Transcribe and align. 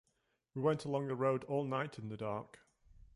We 0.55 0.63
went 0.63 0.83
along 0.85 1.09
the 1.09 1.15
road 1.15 1.43
all 1.43 1.63
night 1.63 1.99
in 1.99 2.09
the 2.09 2.17
dark. 2.17 2.57